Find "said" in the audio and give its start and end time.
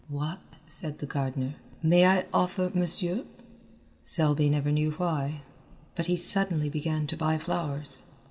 0.67-0.97